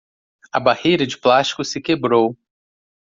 A 0.51 0.59
barreira 0.59 1.05
de 1.05 1.15
plástico 1.15 1.63
se 1.63 1.79
quebrou. 1.79 2.35